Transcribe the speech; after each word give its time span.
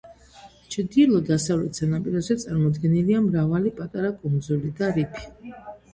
ჩრდილო-დასავლეთ 0.75 1.81
სანაპიროზე 1.81 2.37
წარმოდგენილია 2.45 3.21
მრავალი 3.27 3.75
პატარა 3.81 4.11
კუნძული 4.23 4.73
და 4.81 4.91
რიფი. 4.97 5.33